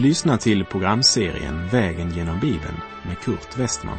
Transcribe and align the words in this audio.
Du 0.00 0.06
lyssnar 0.06 0.36
till 0.36 0.64
programserien 0.64 1.68
Vägen 1.68 2.10
genom 2.10 2.40
Bibeln 2.40 2.76
med 3.06 3.18
Kurt 3.18 3.58
Westman. 3.58 3.98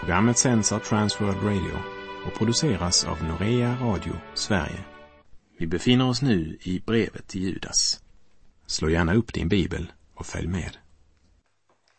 Programmet 0.00 0.38
sänds 0.38 0.72
av 0.72 0.78
Transworld 0.78 1.42
Radio 1.42 1.78
och 2.26 2.38
produceras 2.38 3.04
av 3.04 3.24
Norea 3.24 3.76
Radio 3.80 4.12
Sverige. 4.34 4.84
Vi 5.58 5.66
befinner 5.66 6.08
oss 6.08 6.22
nu 6.22 6.58
i 6.60 6.82
brevet 6.86 7.28
till 7.28 7.42
Judas. 7.42 8.00
Slå 8.66 8.90
gärna 8.90 9.14
upp 9.14 9.34
din 9.34 9.48
bibel 9.48 9.92
och 10.14 10.26
följ 10.26 10.48
med. 10.48 10.76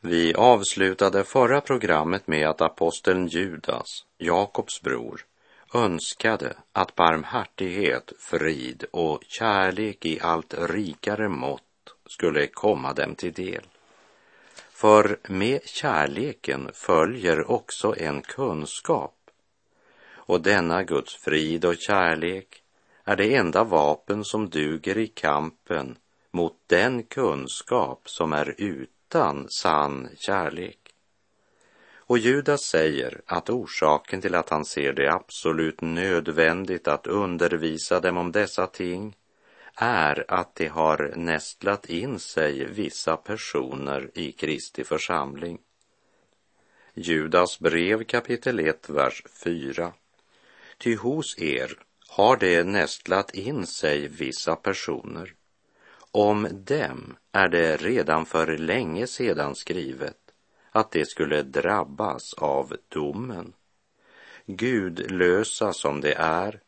Vi 0.02 0.34
avslutade 0.34 1.24
förra 1.24 1.62
programmet 1.62 2.28
med 2.28 2.48
att 2.48 2.62
aposteln 2.62 3.28
Judas, 3.28 4.06
Jakobs 4.18 4.82
bror, 4.82 5.22
önskade 5.74 6.54
att 6.74 6.96
barmhärtighet, 6.96 8.12
frid 8.20 8.84
och 8.92 9.20
kärlek 9.28 10.06
i 10.06 10.20
allt 10.22 10.54
rikare 10.58 11.30
mått 11.30 11.64
skulle 12.20 12.48
komma 12.48 12.94
dem 12.94 13.16
till 13.16 13.34
del. 13.34 13.64
För 14.70 15.20
med 15.28 15.62
kärleken 15.66 16.70
följer 16.74 17.52
också 17.52 17.96
en 17.98 18.22
kunskap. 18.22 19.16
Och 20.14 20.42
denna 20.42 20.84
Guds 20.84 21.16
frid 21.16 21.66
och 21.66 21.78
kärlek 21.78 22.64
är 23.04 23.16
det 23.16 23.36
enda 23.36 23.64
vapen 23.64 24.24
som 24.24 24.50
duger 24.50 24.98
i 24.98 25.08
kampen 25.08 25.98
mot 26.32 26.56
den 26.68 27.04
kunskap 27.04 28.02
som 28.06 28.34
är 28.34 28.56
utan 28.58 29.50
sann 29.50 30.10
kärlek. 30.18 30.80
Och 31.96 32.18
Judas 32.18 32.62
säger 32.62 33.22
att 33.26 33.50
orsaken 33.50 34.22
till 34.22 34.36
att 34.36 34.50
han 34.50 34.66
ser 34.66 34.94
det 34.94 35.14
absolut 35.14 35.82
nödvändigt 35.82 36.88
att 36.88 37.08
undervisa 37.08 38.00
dem 38.00 38.18
om 38.18 38.32
dessa 38.32 38.68
ting 38.68 39.16
är 39.82 40.26
att 40.28 40.56
det 40.56 40.68
har 40.68 41.14
nästlat 41.16 41.86
in 41.86 42.20
sig 42.20 42.66
vissa 42.66 43.18
personer 43.18 44.12
i 44.14 44.32
Kristi 44.32 44.84
församling. 44.84 45.60
Judas 46.94 47.60
brev 47.60 48.04
kapitel 48.04 48.60
1, 48.60 48.90
vers 48.90 49.24
4. 49.44 49.94
Ty 50.78 50.96
hos 50.96 51.40
er 51.40 51.72
har 52.10 52.38
det 52.38 52.64
nästlat 52.64 53.34
in 53.34 53.68
sig 53.68 54.08
vissa 54.08 54.56
personer. 54.56 55.34
Om 56.12 56.48
dem 56.52 57.16
är 57.32 57.48
det 57.50 57.78
redan 57.78 58.26
för 58.26 58.58
länge 58.58 59.08
sedan 59.08 59.56
skrivet 59.56 60.18
att 60.72 60.92
de 60.92 61.06
skulle 61.06 61.42
drabbas 61.42 62.34
av 62.34 62.76
domen. 62.88 63.54
Gudlösa 64.46 65.74
som 65.74 66.02
de 66.02 66.14
är 66.18 66.60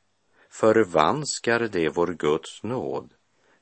förvanskar 0.52 1.60
det 1.60 1.90
vår 1.90 2.08
Guds 2.08 2.64
nåd 2.64 3.14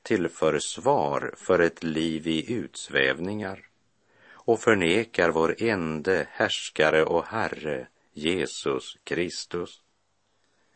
till 0.01 0.29
försvar 0.29 1.33
för 1.37 1.59
ett 1.59 1.83
liv 1.83 2.27
i 2.27 2.53
utsvävningar 2.53 3.65
och 4.31 4.59
förnekar 4.59 5.29
vår 5.29 5.55
ende 5.63 6.27
härskare 6.31 7.03
och 7.03 7.25
Herre 7.25 7.87
Jesus 8.13 8.97
Kristus. 9.03 9.81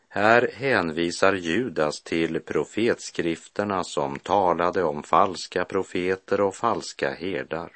Här 0.07 0.51
hänvisar 0.53 1.33
Judas 1.33 2.01
till 2.01 2.39
profetskrifterna 2.39 3.83
som 3.83 4.19
talade 4.19 4.83
om 4.83 5.03
falska 5.03 5.65
profeter 5.65 6.41
och 6.41 6.55
falska 6.55 7.13
herdar. 7.13 7.71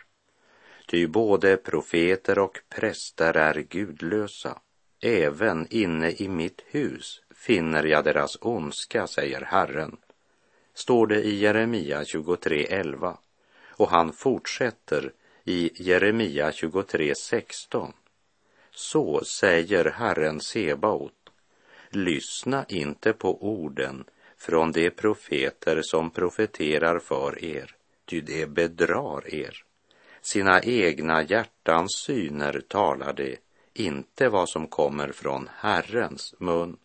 Ty 0.87 1.07
både 1.07 1.57
profeter 1.57 2.39
och 2.39 2.59
präster 2.69 3.37
är 3.37 3.59
gudlösa. 3.69 4.59
Även 5.01 5.67
inne 5.69 6.11
i 6.11 6.27
mitt 6.29 6.61
hus 6.65 7.21
finner 7.37 7.83
jag 7.83 8.03
deras 8.03 8.37
ondska, 8.41 9.07
säger 9.07 9.41
Herren. 9.41 9.97
Står 10.73 11.07
det 11.07 11.23
i 11.23 11.35
Jeremia 11.35 12.03
23.11 12.03 13.17
och 13.69 13.89
han 13.89 14.13
fortsätter 14.13 15.13
i 15.43 15.71
Jeremia 15.83 16.51
23.16. 16.51 17.93
Så 18.71 19.23
säger 19.23 19.85
Herren 19.85 20.41
Sebaot. 20.41 21.13
Lyssna 21.89 22.65
inte 22.69 23.13
på 23.13 23.43
orden 23.43 24.03
från 24.37 24.71
de 24.71 24.89
profeter 24.89 25.81
som 25.81 26.09
profeterar 26.09 26.99
för 26.99 27.43
er, 27.43 27.75
ty 28.05 28.21
de 28.21 28.45
bedrar 28.45 29.33
er. 29.33 29.63
Sina 30.21 30.61
egna 30.61 31.23
hjärtans 31.23 31.91
syner 32.05 32.61
talar 32.67 33.13
de, 33.13 33.37
inte 33.73 34.29
vad 34.29 34.49
som 34.49 34.67
kommer 34.67 35.11
från 35.11 35.49
Herrens 35.55 36.35
mun. 36.39 36.77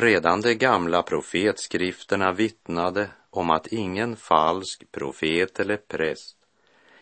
Redan 0.00 0.40
de 0.40 0.54
gamla 0.54 1.02
profetskrifterna 1.02 2.32
vittnade 2.32 3.10
om 3.30 3.50
att 3.50 3.66
ingen 3.66 4.16
falsk 4.16 4.92
profet 4.92 5.60
eller 5.60 5.76
präst 5.76 6.36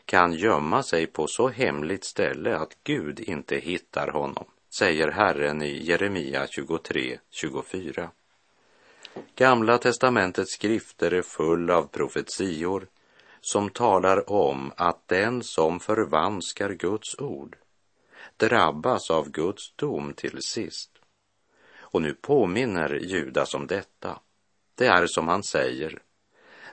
kan 0.05 0.33
gömma 0.33 0.83
sig 0.83 1.07
på 1.07 1.27
så 1.27 1.49
hemligt 1.49 2.05
ställe 2.05 2.57
att 2.57 2.77
Gud 2.85 3.21
inte 3.21 3.57
hittar 3.57 4.09
honom, 4.09 4.45
säger 4.79 5.11
Herren 5.11 5.63
i 5.63 5.85
Jeremia 5.85 6.47
23, 6.47 7.19
24. 7.31 8.11
Gamla 9.37 9.79
testamentets 9.79 10.53
skrifter 10.53 11.11
är 11.11 11.23
full 11.23 11.71
av 11.71 11.83
profetior 11.83 12.87
som 13.41 13.71
talar 13.71 14.33
om 14.33 14.73
att 14.77 15.09
den 15.09 15.43
som 15.43 15.81
förvanskar 15.81 16.71
Guds 16.71 17.19
ord 17.19 17.57
drabbas 18.37 19.11
av 19.11 19.31
Guds 19.31 19.73
dom 19.77 20.13
till 20.13 20.43
sist. 20.43 20.98
Och 21.91 22.03
nu 22.03 22.15
påminner 22.15 22.95
Judas 22.95 23.55
om 23.55 23.67
detta. 23.67 24.21
Det 24.75 24.87
är 24.87 25.07
som 25.07 25.29
han 25.29 25.43
säger. 25.43 26.03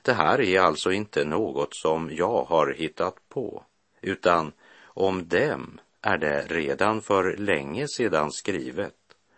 Det 0.02 0.14
här 0.14 0.42
är 0.42 0.59
alltså 0.59 0.92
inte 0.92 1.26
något 1.26 1.76
som 1.76 2.09
jag 2.16 2.44
har 2.44 2.74
hittat 2.74 3.30
på, 3.30 3.64
utan 4.02 4.52
om 4.84 5.28
dem 5.28 5.80
är 6.02 6.18
det 6.18 6.46
redan 6.48 7.02
för 7.02 7.38
länge 7.38 7.88
sedan 7.88 8.31
skrivet 8.31 8.94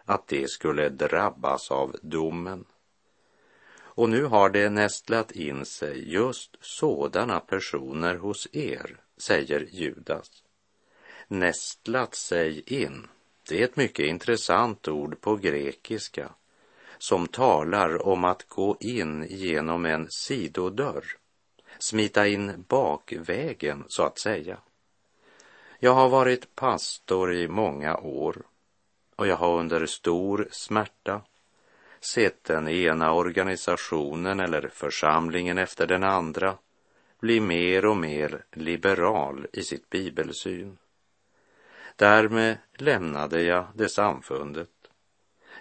att 0.05 0.27
de 0.27 0.47
skulle 0.47 0.89
drabbas 0.89 1.71
av 1.71 1.95
domen. 2.01 2.65
Och 3.97 4.09
nu 4.09 4.23
har 4.23 4.49
det 4.49 4.69
nästlat 4.69 5.31
in 5.31 5.65
sig 5.65 6.13
just 6.13 6.57
sådana 6.59 7.39
personer 7.39 8.15
hos 8.15 8.47
er, 8.51 8.99
säger 9.17 9.67
Judas. 9.71 10.43
Nästlat 11.27 12.15
sig 12.15 12.63
in, 12.83 13.07
det 13.49 13.59
är 13.59 13.63
ett 13.63 13.75
mycket 13.75 14.05
intressant 14.05 14.87
ord 14.87 15.21
på 15.21 15.35
grekiska 15.35 16.29
som 16.97 17.27
talar 17.27 18.07
om 18.07 18.25
att 18.25 18.49
gå 18.49 18.77
in 18.79 19.27
genom 19.29 19.85
en 19.85 20.07
sidodörr, 20.09 21.03
smita 21.79 22.27
in 22.27 22.65
bakvägen 22.67 23.83
så 23.87 24.03
att 24.03 24.19
säga. 24.19 24.57
Jag 25.79 25.93
har 25.93 26.09
varit 26.09 26.55
pastor 26.55 27.33
i 27.33 27.47
många 27.47 27.97
år 27.97 28.43
och 29.15 29.27
jag 29.27 29.35
har 29.35 29.59
under 29.59 29.85
stor 29.85 30.47
smärta 30.51 31.21
sett 31.99 32.43
den 32.43 32.67
ena 32.67 33.13
organisationen 33.13 34.39
eller 34.39 34.69
församlingen 34.73 35.57
efter 35.57 35.87
den 35.87 36.03
andra 36.03 36.57
bli 37.19 37.39
mer 37.39 37.85
och 37.85 37.97
mer 37.97 38.45
liberal 38.51 39.47
i 39.53 39.63
sitt 39.63 39.89
bibelsyn. 39.89 40.77
Därmed 41.97 42.57
lämnade 42.77 43.41
jag 43.41 43.67
det 43.75 43.89
samfundet. 43.89 44.69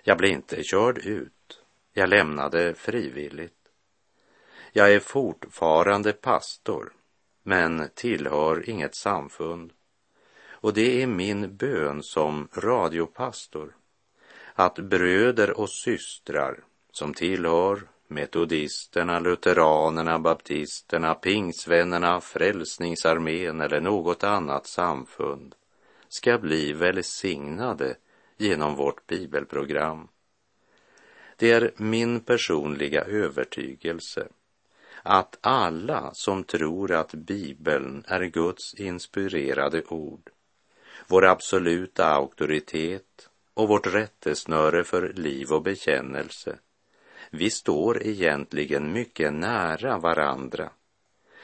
Jag 0.03 0.19
blev 0.19 0.31
inte 0.31 0.63
körd 0.63 0.99
ut. 0.99 1.63
Jag 1.93 2.09
lämnade 2.09 2.75
frivilligt. 2.75 3.53
Jag 4.73 4.93
är 4.93 5.01
fortfarande 5.01 6.13
pastor, 6.13 6.93
men 7.43 7.89
tillhör 7.95 8.71
inget 8.71 8.95
samfund. 8.95 9.73
Och 10.49 10.75
det 10.75 11.03
är 11.03 11.07
min 11.07 11.57
bön 11.57 12.03
som 12.03 12.49
radiopastor 12.55 13.77
att 14.55 14.75
bröder 14.75 15.61
och 15.61 15.71
systrar 15.71 16.65
som 16.93 17.15
tillhör 17.15 17.83
metodisterna, 18.09 19.21
lutheranerna, 19.21 20.19
baptisterna, 20.19 21.15
pingsvännerna, 21.15 22.21
frälsningsarmén 22.21 23.61
eller 23.61 23.81
något 23.81 24.25
annat 24.25 24.67
samfund 24.67 25.55
ska 26.17 26.39
bli 26.39 26.73
välsignade 26.73 27.97
genom 28.37 28.75
vårt 28.75 29.07
bibelprogram. 29.07 30.09
Det 31.37 31.53
är 31.53 31.73
min 31.77 32.21
personliga 32.21 33.03
övertygelse 33.05 34.29
att 35.03 35.39
alla 35.41 36.11
som 36.15 36.45
tror 36.45 36.93
att 36.93 37.15
Bibeln 37.15 38.05
är 38.07 38.25
Guds 38.25 38.75
inspirerade 38.75 39.83
ord, 39.89 40.31
vår 41.07 41.25
absoluta 41.25 42.07
auktoritet 42.07 43.29
och 43.55 43.69
vårt 43.69 43.87
rättesnöre 43.87 44.85
för 44.85 45.13
liv 45.13 45.53
och 45.53 45.63
bekännelse, 45.63 46.59
vi 47.31 47.51
står 47.51 48.03
egentligen 48.03 48.93
mycket 48.93 49.33
nära 49.33 49.99
varandra, 49.99 50.71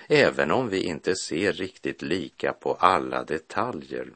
även 0.09 0.51
om 0.51 0.69
vi 0.69 0.83
inte 0.83 1.15
ser 1.17 1.53
riktigt 1.53 2.03
lika 2.03 2.53
på 2.53 2.75
alla 2.75 3.25
detaljer. 3.25 4.13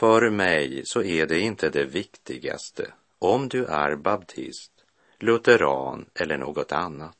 För 0.00 0.30
mig 0.30 0.86
så 0.86 1.02
är 1.02 1.26
det 1.26 1.40
inte 1.40 1.70
det 1.70 1.84
viktigaste 1.84 2.92
om 3.18 3.48
du 3.48 3.64
är 3.64 3.96
baptist, 3.96 4.72
lutheran 5.18 6.06
eller 6.14 6.38
något 6.38 6.72
annat. 6.72 7.18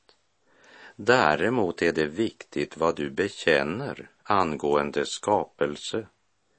Däremot 0.97 1.83
är 1.83 1.93
det 1.93 2.07
viktigt 2.07 2.77
vad 2.77 2.97
du 2.97 3.11
bekänner 3.11 4.09
angående 4.23 5.07
skapelse, 5.07 6.07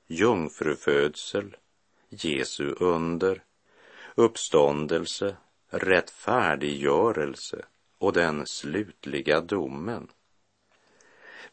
jungfrufödsel, 0.07 1.55
Jesu 2.09 2.75
under, 2.79 3.43
uppståndelse, 4.15 5.35
rättfärdiggörelse 5.69 7.65
och 7.97 8.13
den 8.13 8.45
slutliga 8.45 9.41
domen. 9.41 10.07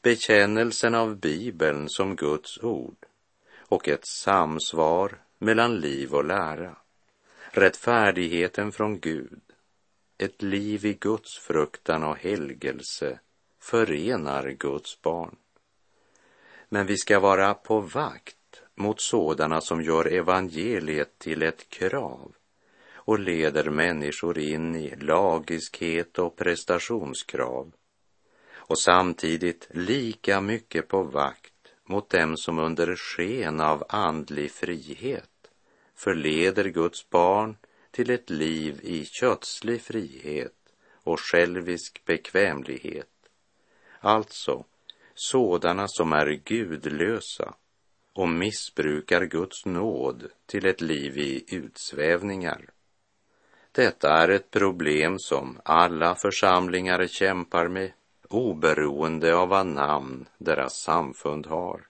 Bekännelsen 0.02 0.94
av 0.94 1.16
Bibeln 1.16 1.88
som 1.88 2.16
Guds 2.16 2.58
ord 2.58 3.07
och 3.68 3.88
ett 3.88 4.06
samsvar 4.06 5.18
mellan 5.38 5.76
liv 5.76 6.14
och 6.14 6.24
lära. 6.24 6.76
Rättfärdigheten 7.50 8.72
från 8.72 9.00
Gud, 9.00 9.40
ett 10.18 10.42
liv 10.42 10.86
i 10.86 10.94
Guds 10.94 11.38
fruktan 11.38 12.04
och 12.04 12.16
helgelse 12.16 13.20
förenar 13.60 14.50
Guds 14.50 15.02
barn. 15.02 15.36
Men 16.68 16.86
vi 16.86 16.96
ska 16.96 17.20
vara 17.20 17.54
på 17.54 17.80
vakt 17.80 18.62
mot 18.74 19.00
sådana 19.00 19.60
som 19.60 19.82
gör 19.82 20.12
evangeliet 20.12 21.18
till 21.18 21.42
ett 21.42 21.68
krav 21.68 22.34
och 22.92 23.18
leder 23.18 23.70
människor 23.70 24.38
in 24.38 24.76
i 24.76 24.96
lagiskhet 24.96 26.18
och 26.18 26.36
prestationskrav 26.36 27.72
och 28.54 28.78
samtidigt 28.78 29.68
lika 29.70 30.40
mycket 30.40 30.88
på 30.88 31.02
vakt 31.02 31.57
mot 31.88 32.10
dem 32.10 32.36
som 32.36 32.58
under 32.58 32.96
sken 32.96 33.60
av 33.60 33.84
andlig 33.88 34.50
frihet 34.50 35.50
förleder 35.94 36.64
Guds 36.64 37.10
barn 37.10 37.56
till 37.90 38.10
ett 38.10 38.30
liv 38.30 38.80
i 38.82 39.04
kötslig 39.04 39.82
frihet 39.82 40.54
och 40.92 41.20
självisk 41.20 42.04
bekvämlighet. 42.04 43.08
Alltså 44.00 44.64
sådana 45.14 45.88
som 45.88 46.12
är 46.12 46.40
gudlösa 46.44 47.54
och 48.12 48.28
missbrukar 48.28 49.24
Guds 49.24 49.66
nåd 49.66 50.30
till 50.46 50.66
ett 50.66 50.80
liv 50.80 51.18
i 51.18 51.44
utsvävningar. 51.56 52.70
Detta 53.72 54.10
är 54.10 54.28
ett 54.28 54.50
problem 54.50 55.18
som 55.18 55.60
alla 55.64 56.14
församlingar 56.14 57.06
kämpar 57.06 57.68
med 57.68 57.92
oberoende 58.28 59.34
av 59.36 59.48
vad 59.48 59.66
namn 59.66 60.28
deras 60.38 60.80
samfund 60.80 61.46
har. 61.46 61.86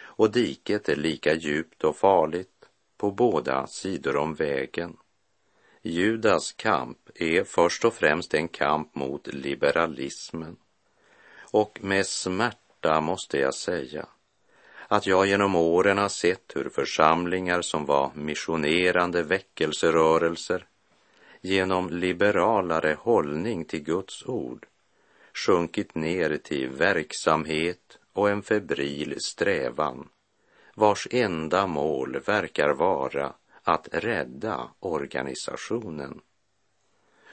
Och 0.00 0.32
diket 0.32 0.88
är 0.88 0.96
lika 0.96 1.34
djupt 1.34 1.84
och 1.84 1.96
farligt 1.96 2.68
på 2.96 3.10
båda 3.10 3.66
sidor 3.66 4.16
om 4.16 4.34
vägen. 4.34 4.96
Judas 5.82 6.52
kamp 6.52 6.98
är 7.14 7.44
först 7.44 7.84
och 7.84 7.94
främst 7.94 8.34
en 8.34 8.48
kamp 8.48 8.94
mot 8.94 9.26
liberalismen. 9.26 10.56
Och 11.52 11.78
med 11.82 12.06
smärta 12.06 13.00
måste 13.00 13.38
jag 13.38 13.54
säga 13.54 14.06
att 14.88 15.06
jag 15.06 15.26
genom 15.26 15.56
åren 15.56 15.98
har 15.98 16.08
sett 16.08 16.52
hur 16.56 16.68
församlingar 16.68 17.62
som 17.62 17.86
var 17.86 18.10
missionerande 18.14 19.22
väckelserörelser 19.22 20.66
genom 21.40 21.90
liberalare 21.90 22.96
hållning 23.00 23.64
till 23.64 23.82
Guds 23.82 24.26
ord 24.26 24.66
sjunkit 25.34 25.94
ner 25.94 26.36
till 26.36 26.68
verksamhet 26.68 27.98
och 28.12 28.30
en 28.30 28.42
febril 28.42 29.14
strävan 29.20 30.08
vars 30.74 31.08
enda 31.10 31.66
mål 31.66 32.20
verkar 32.26 32.70
vara 32.70 33.34
att 33.62 33.88
rädda 33.92 34.70
organisationen. 34.80 36.20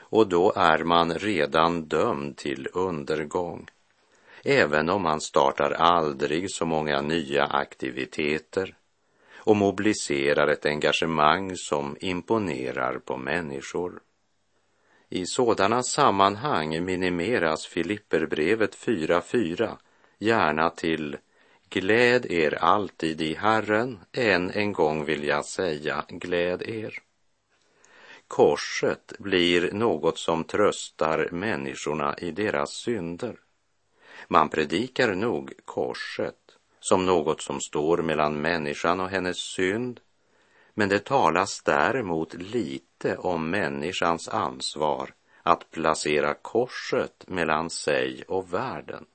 Och 0.09 0.27
då 0.27 0.53
är 0.55 0.83
man 0.83 1.13
redan 1.13 1.83
dömd 1.83 2.37
till 2.37 2.67
undergång 2.73 3.69
även 4.43 4.89
om 4.89 5.01
man 5.01 5.21
startar 5.21 5.71
aldrig 5.71 6.51
så 6.51 6.65
många 6.65 7.01
nya 7.01 7.45
aktiviteter 7.45 8.75
och 9.35 9.55
mobiliserar 9.55 10.47
ett 10.47 10.65
engagemang 10.65 11.55
som 11.55 11.97
imponerar 11.99 12.99
på 12.99 13.17
människor. 13.17 13.99
I 15.09 15.25
sådana 15.25 15.83
sammanhang 15.83 16.85
minimeras 16.85 17.67
Filipperbrevet 17.67 18.75
4.4 18.75 19.77
gärna 20.19 20.69
till 20.69 21.17
Gläd 21.69 22.25
er 22.25 22.63
alltid 22.63 23.21
i 23.21 23.33
Herren, 23.33 23.99
än 24.11 24.51
en 24.51 24.73
gång 24.73 25.05
vill 25.05 25.23
jag 25.23 25.45
säga 25.45 26.05
gläd 26.09 26.61
er. 26.61 26.93
Korset 28.27 29.13
blir 29.19 29.71
något 29.71 30.17
som 30.17 30.43
tröstar 30.43 31.29
människorna 31.31 32.15
i 32.17 32.31
deras 32.31 32.71
synder. 32.71 33.39
Man 34.27 34.49
predikar 34.49 35.15
nog 35.15 35.53
korset 35.65 36.35
som 36.79 37.05
något 37.05 37.41
som 37.41 37.61
står 37.61 37.97
mellan 37.97 38.41
människan 38.41 38.99
och 38.99 39.09
hennes 39.09 39.37
synd, 39.37 39.99
men 40.79 40.89
det 40.89 41.05
talas 41.05 41.61
däremot 41.61 42.33
lite 42.33 43.17
om 43.17 43.49
människans 43.49 44.29
ansvar 44.29 45.13
att 45.43 45.71
placera 45.71 46.33
korset 46.33 47.23
mellan 47.27 47.69
sig 47.69 48.23
och 48.27 48.53
världen. 48.53 49.05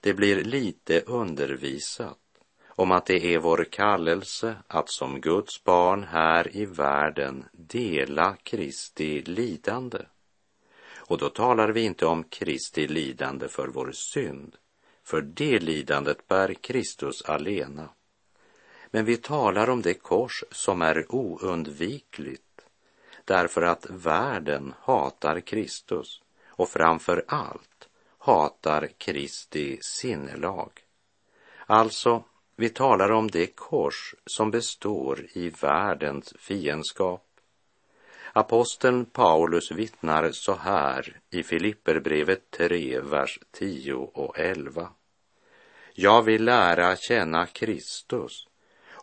Det 0.00 0.14
blir 0.14 0.44
lite 0.44 1.00
undervisat 1.00 2.18
om 2.66 2.92
att 2.92 3.06
det 3.06 3.34
är 3.34 3.38
vår 3.38 3.66
kallelse 3.70 4.56
att 4.66 4.90
som 4.90 5.20
Guds 5.20 5.64
barn 5.64 6.04
här 6.04 6.56
i 6.56 6.66
världen 6.66 7.44
dela 7.52 8.36
Kristi 8.42 9.22
lidande. 9.22 9.98
Och 10.96 11.18
då 11.18 11.28
talar 11.28 11.68
vi 11.68 11.80
inte 11.80 12.06
om 12.06 12.24
Kristi 12.24 12.88
lidande 12.88 13.48
för 13.48 13.68
vår 13.68 13.92
synd, 13.92 14.56
för 15.04 15.20
det 15.20 15.58
lidandet 15.58 16.28
bär 16.28 16.54
Kristus 16.54 17.22
alena. 17.22 17.88
Men 18.90 19.04
vi 19.04 19.16
talar 19.16 19.70
om 19.70 19.82
det 19.82 19.94
kors 19.94 20.44
som 20.50 20.82
är 20.82 21.14
oundvikligt, 21.14 22.66
därför 23.24 23.62
att 23.62 23.86
världen 23.90 24.74
hatar 24.80 25.40
Kristus 25.40 26.22
och 26.46 26.68
framför 26.68 27.24
allt 27.28 27.88
hatar 28.18 28.88
Kristi 28.98 29.78
sinnelag. 29.82 30.70
Alltså, 31.66 32.24
vi 32.56 32.68
talar 32.68 33.12
om 33.12 33.30
det 33.30 33.46
kors 33.46 34.14
som 34.26 34.50
består 34.50 35.26
i 35.32 35.50
världens 35.50 36.34
fiendskap 36.38 37.26
Aposteln 38.38 39.04
Paulus 39.04 39.70
vittnar 39.70 40.30
så 40.32 40.54
här 40.54 41.20
i 41.30 41.42
Filipperbrevet 41.42 42.50
3, 42.50 43.00
vers 43.00 43.38
10 43.50 43.94
och 43.94 44.38
11. 44.38 44.88
Jag 45.94 46.22
vill 46.22 46.44
lära 46.44 46.96
känna 46.96 47.46
Kristus 47.46 48.46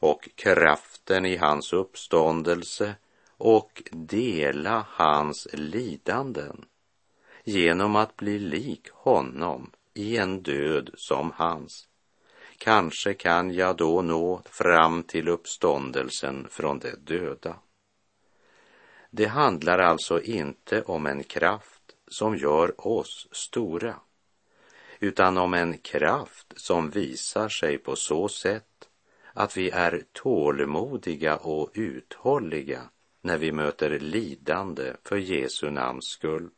och 0.04 0.30
kraften 0.36 1.26
i 1.26 1.36
hans 1.36 1.74
uppståndelse 1.74 2.96
och 3.38 3.84
dela 3.92 4.86
hans 4.90 5.48
lidanden 5.54 6.66
genom 7.44 7.96
att 7.96 8.16
bli 8.16 8.40
lik 8.40 8.90
honom 8.92 9.72
i 9.94 10.18
en 10.18 10.44
död 10.44 10.90
som 10.94 11.32
hans. 11.32 11.88
Kanske 12.58 13.14
kan 13.14 13.54
jag 13.54 13.78
då 13.78 14.02
nå 14.02 14.42
fram 14.46 15.04
till 15.04 15.28
uppståndelsen 15.28 16.48
från 16.50 16.80
de 16.80 16.92
döda. 16.92 17.56
Det 19.12 19.26
handlar 19.26 19.80
alltså 19.80 20.22
inte 20.22 20.82
om 20.82 21.06
en 21.06 21.24
kraft 21.24 21.96
som 22.08 22.38
gör 22.38 22.88
oss 22.88 23.28
stora, 23.32 23.96
utan 25.00 25.38
om 25.38 25.54
en 25.54 25.78
kraft 25.78 26.54
som 26.56 26.90
visar 26.90 27.50
sig 27.50 27.78
på 27.78 27.96
så 27.96 28.28
sätt 28.28 28.66
att 29.34 29.58
vi 29.58 29.70
är 29.70 30.04
tålmodiga 30.12 31.38
och 31.38 31.72
uthålliga 31.74 32.82
när 33.22 33.38
vi 33.38 33.52
möter 33.52 34.00
lidande 34.00 34.94
för 35.04 35.18
Jesu 35.18 35.70
namns 35.70 36.06
skull. 36.06 36.50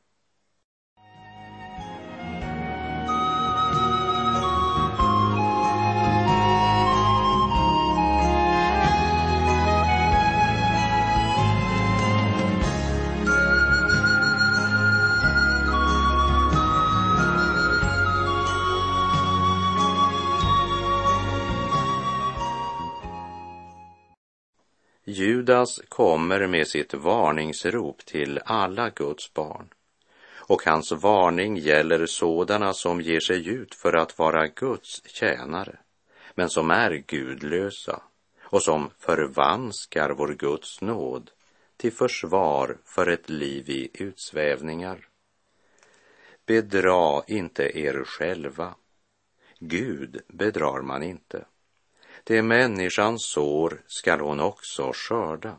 Judas 25.15 25.81
kommer 25.89 26.48
med 26.48 26.67
sitt 26.67 26.93
varningsrop 26.93 28.05
till 28.05 28.39
alla 28.45 28.89
Guds 28.89 29.34
barn. 29.34 29.69
Och 30.48 30.65
hans 30.65 30.91
varning 30.91 31.57
gäller 31.57 32.05
sådana 32.05 32.74
som 32.74 33.01
ger 33.01 33.19
sig 33.19 33.48
ut 33.48 33.75
för 33.75 33.93
att 33.93 34.19
vara 34.19 34.48
Guds 34.48 35.01
tjänare, 35.05 35.79
men 36.34 36.50
som 36.50 36.72
är 36.72 37.03
gudlösa 37.07 38.01
och 38.41 38.63
som 38.63 38.89
förvanskar 39.00 40.10
vår 40.10 40.34
Guds 40.34 40.81
nåd 40.81 41.31
till 41.77 41.93
försvar 41.93 42.77
för 42.86 43.07
ett 43.07 43.29
liv 43.29 43.69
i 43.69 43.89
utsvävningar. 43.93 45.07
Bedra 46.45 47.24
inte 47.27 47.79
er 47.79 48.03
själva. 48.05 48.75
Gud 49.60 50.22
bedrar 50.27 50.81
man 50.81 51.03
inte. 51.03 51.45
Det 52.27 52.41
människan 52.41 53.20
sår 53.20 53.82
skall 53.88 54.20
hon 54.20 54.39
också 54.39 54.91
skörda. 54.94 55.55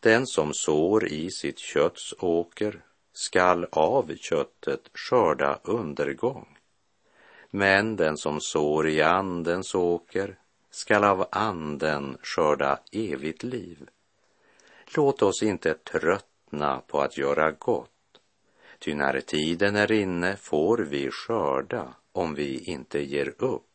Den 0.00 0.26
som 0.26 0.54
sår 0.54 1.08
i 1.08 1.30
sitt 1.30 1.58
kötts 1.58 2.14
åker 2.18 2.84
skall 3.12 3.66
av 3.72 4.16
köttet 4.16 4.90
skörda 4.94 5.58
undergång. 5.62 6.58
Men 7.50 7.96
den 7.96 8.16
som 8.16 8.40
sår 8.40 8.88
i 8.88 9.02
andens 9.02 9.74
åker 9.74 10.38
skall 10.70 11.04
av 11.04 11.28
anden 11.32 12.18
skörda 12.22 12.78
evigt 12.92 13.42
liv. 13.42 13.88
Låt 14.96 15.22
oss 15.22 15.42
inte 15.42 15.74
tröttna 15.74 16.82
på 16.86 17.00
att 17.00 17.18
göra 17.18 17.50
gott, 17.50 18.20
ty 18.78 18.94
när 18.94 19.20
tiden 19.20 19.76
är 19.76 19.92
inne 19.92 20.36
får 20.36 20.78
vi 20.78 21.10
skörda 21.10 21.94
om 22.12 22.34
vi 22.34 22.58
inte 22.64 23.02
ger 23.02 23.34
upp, 23.38 23.71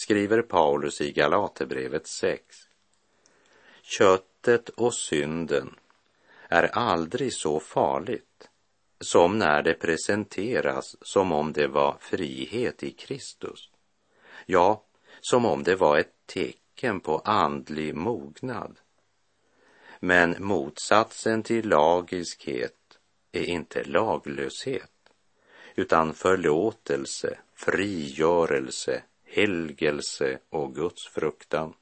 skriver 0.00 0.42
Paulus 0.42 1.00
i 1.00 1.12
Galaterbrevet 1.12 2.06
6. 2.06 2.42
Köttet 3.82 4.68
och 4.68 4.94
synden 4.94 5.74
är 6.48 6.62
aldrig 6.62 7.32
så 7.32 7.60
farligt 7.60 8.48
som 9.00 9.38
när 9.38 9.62
det 9.62 9.74
presenteras 9.74 10.96
som 11.00 11.32
om 11.32 11.52
det 11.52 11.66
var 11.66 11.96
frihet 12.00 12.82
i 12.82 12.90
Kristus. 12.90 13.70
Ja, 14.46 14.84
som 15.20 15.44
om 15.44 15.62
det 15.62 15.76
var 15.76 15.98
ett 15.98 16.14
tecken 16.26 17.00
på 17.00 17.18
andlig 17.18 17.94
mognad. 17.94 18.78
Men 20.00 20.36
motsatsen 20.38 21.42
till 21.42 21.68
lagiskhet 21.68 22.98
är 23.32 23.44
inte 23.44 23.84
laglöshet, 23.84 24.90
utan 25.74 26.14
förlåtelse, 26.14 27.38
frigörelse, 27.54 29.02
helgelse 29.28 30.38
och 30.50 30.74
gudsfruktan. 30.74 31.74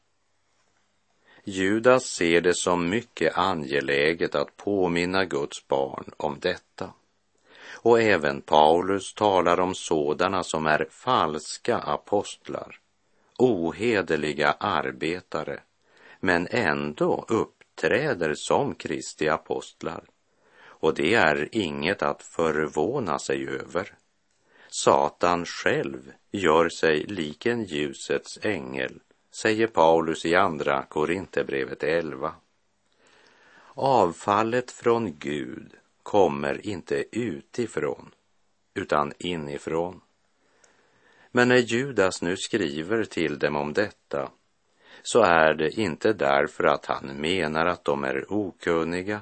Judas 1.44 2.04
ser 2.04 2.40
det 2.40 2.54
som 2.54 2.90
mycket 2.90 3.38
angeläget 3.38 4.34
att 4.34 4.56
påminna 4.56 5.24
Guds 5.24 5.68
barn 5.68 6.10
om 6.16 6.38
detta. 6.40 6.92
Och 7.72 8.00
även 8.00 8.40
Paulus 8.40 9.14
talar 9.14 9.60
om 9.60 9.74
sådana 9.74 10.42
som 10.42 10.66
är 10.66 10.86
falska 10.90 11.78
apostlar, 11.78 12.80
ohederliga 13.38 14.52
arbetare, 14.52 15.60
men 16.20 16.48
ändå 16.50 17.24
uppträder 17.28 18.34
som 18.34 18.74
Kristi 18.74 19.28
apostlar. 19.28 20.04
Och 20.58 20.94
det 20.94 21.14
är 21.14 21.48
inget 21.52 22.02
att 22.02 22.22
förvåna 22.22 23.18
sig 23.18 23.48
över. 23.48 23.92
Satan 24.78 25.44
själv 25.44 26.12
gör 26.32 26.68
sig 26.68 27.04
lik 27.04 27.46
en 27.46 27.64
ljusets 27.64 28.38
ängel, 28.42 29.00
säger 29.30 29.66
Paulus 29.66 30.26
i 30.26 30.34
Andra 30.34 30.82
Korinthierbrevet 30.82 31.82
11. 31.82 32.34
Avfallet 33.74 34.70
från 34.70 35.18
Gud 35.18 35.74
kommer 36.02 36.66
inte 36.66 37.04
utifrån, 37.12 38.14
utan 38.74 39.12
inifrån. 39.18 40.00
Men 41.32 41.48
när 41.48 41.56
Judas 41.56 42.22
nu 42.22 42.36
skriver 42.36 43.04
till 43.04 43.38
dem 43.38 43.56
om 43.56 43.72
detta 43.72 44.30
så 45.02 45.22
är 45.22 45.54
det 45.54 45.70
inte 45.70 46.12
därför 46.12 46.64
att 46.64 46.86
han 46.86 47.20
menar 47.20 47.66
att 47.66 47.84
de 47.84 48.04
är 48.04 48.32
okunniga, 48.32 49.20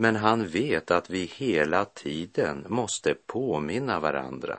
men 0.00 0.16
han 0.16 0.46
vet 0.46 0.90
att 0.90 1.10
vi 1.10 1.24
hela 1.24 1.84
tiden 1.84 2.66
måste 2.68 3.14
påminna 3.14 4.00
varandra 4.00 4.58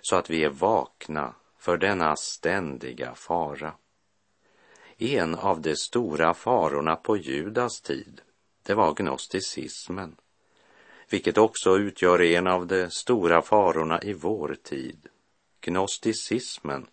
så 0.00 0.16
att 0.16 0.30
vi 0.30 0.44
är 0.44 0.50
vakna 0.50 1.34
för 1.58 1.76
denna 1.76 2.16
ständiga 2.16 3.14
fara. 3.14 3.74
En 4.98 5.34
av 5.34 5.60
de 5.60 5.76
stora 5.76 6.34
farorna 6.34 6.96
på 6.96 7.16
Judas 7.16 7.80
tid, 7.80 8.20
det 8.62 8.74
var 8.74 8.94
gnosticismen, 8.94 10.16
vilket 11.10 11.38
också 11.38 11.78
utgör 11.78 12.22
en 12.22 12.46
av 12.46 12.66
de 12.66 12.90
stora 12.90 13.42
farorna 13.42 14.02
i 14.02 14.12
vår 14.12 14.56
tid. 14.62 15.06
Gnosticismen 15.60 16.86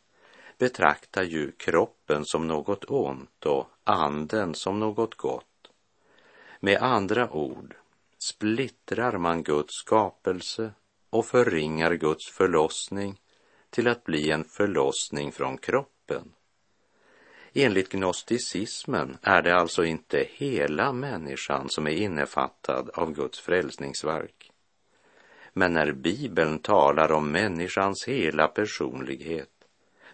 betraktar 0.58 1.24
ju 1.24 1.52
kroppen 1.52 2.26
som 2.26 2.48
något 2.48 2.86
ont 2.88 3.46
och 3.46 3.68
anden 3.84 4.56
som 4.56 4.80
något 4.80 5.16
gott. 5.16 5.51
Med 6.64 6.78
andra 6.78 7.32
ord 7.32 7.76
splittrar 8.18 9.18
man 9.18 9.44
Guds 9.44 9.74
skapelse 9.74 10.74
och 11.10 11.26
förringar 11.26 11.94
Guds 11.94 12.30
förlossning 12.32 13.22
till 13.70 13.88
att 13.88 14.04
bli 14.04 14.32
en 14.32 14.44
förlossning 14.44 15.32
från 15.32 15.58
kroppen. 15.58 16.34
Enligt 17.54 17.92
gnosticismen 17.92 19.18
är 19.22 19.42
det 19.42 19.56
alltså 19.56 19.86
inte 19.86 20.28
hela 20.30 20.94
människan 20.94 21.70
som 21.70 21.88
är 21.88 21.92
innefattad 21.92 22.90
av 22.94 23.14
Guds 23.14 23.40
frälsningsverk. 23.40 24.52
Men 25.54 25.74
när 25.74 25.92
Bibeln 25.92 26.60
talar 26.60 27.12
om 27.12 27.32
människans 27.32 28.08
hela 28.08 28.48
personlighet 28.48 29.50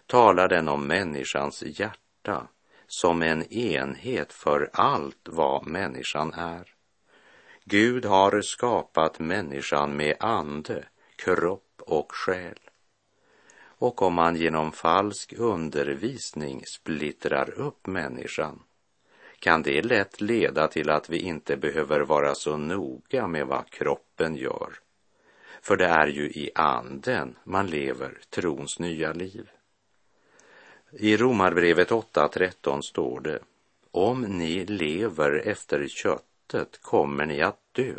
talar 0.06 0.48
den 0.48 0.68
om 0.68 0.86
människans 0.86 1.62
hjärta 1.66 2.48
som 2.88 3.22
en 3.22 3.52
enhet 3.52 4.32
för 4.32 4.70
allt 4.72 5.28
vad 5.28 5.66
människan 5.66 6.32
är. 6.32 6.74
Gud 7.64 8.04
har 8.04 8.40
skapat 8.40 9.18
människan 9.18 9.96
med 9.96 10.16
ande, 10.20 10.84
kropp 11.16 11.82
och 11.86 12.12
själ. 12.12 12.58
Och 13.60 14.02
om 14.02 14.14
man 14.14 14.36
genom 14.36 14.72
falsk 14.72 15.32
undervisning 15.38 16.62
splittrar 16.66 17.50
upp 17.50 17.86
människan 17.86 18.62
kan 19.38 19.62
det 19.62 19.82
lätt 19.82 20.20
leda 20.20 20.68
till 20.68 20.90
att 20.90 21.10
vi 21.10 21.18
inte 21.18 21.56
behöver 21.56 22.00
vara 22.00 22.34
så 22.34 22.56
noga 22.56 23.26
med 23.26 23.46
vad 23.46 23.70
kroppen 23.70 24.36
gör. 24.36 24.78
För 25.62 25.76
det 25.76 25.86
är 25.86 26.06
ju 26.06 26.22
i 26.22 26.50
anden 26.54 27.36
man 27.44 27.66
lever 27.66 28.18
trons 28.30 28.78
nya 28.78 29.12
liv. 29.12 29.50
I 30.92 31.16
Romarbrevet 31.16 31.90
8.13 31.90 32.80
står 32.80 33.20
det 33.20 33.38
Om 33.90 34.22
ni 34.22 34.64
lever 34.64 35.32
efter 35.46 35.88
köttet 35.88 36.82
kommer 36.82 37.26
ni 37.26 37.42
att 37.42 37.60
dö. 37.72 37.94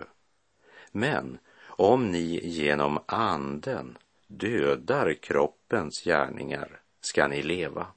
Men 0.91 1.39
om 1.65 2.11
ni 2.11 2.47
genom 2.47 2.99
anden 3.05 3.97
dödar 4.27 5.13
kroppens 5.13 6.03
gärningar 6.03 6.81
ska 7.01 7.27
ni 7.27 7.41
leva. 7.41 7.87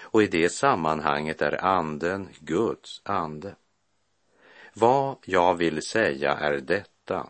Och 0.00 0.22
i 0.22 0.26
det 0.26 0.48
sammanhanget 0.48 1.42
är 1.42 1.64
anden 1.64 2.28
Guds 2.40 3.02
ande. 3.04 3.54
Vad 4.74 5.16
jag 5.24 5.54
vill 5.54 5.82
säga 5.82 6.32
är 6.32 6.58
detta. 6.58 7.26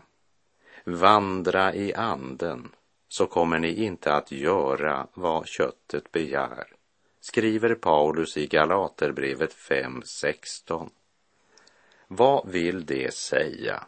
Vandra 0.83 1.73
i 1.73 1.93
anden 1.93 2.74
så 3.15 3.27
kommer 3.27 3.59
ni 3.59 3.73
inte 3.85 4.13
att 4.13 4.31
göra 4.31 5.07
vad 5.13 5.47
köttet 5.47 6.11
begär, 6.11 6.67
skriver 7.19 7.75
Paulus 7.75 8.37
i 8.37 8.47
Galaterbrevet 8.47 9.53
5.16. 9.53 10.89
Vad 12.07 12.49
vill 12.49 12.85
det 12.85 13.13
säga? 13.13 13.85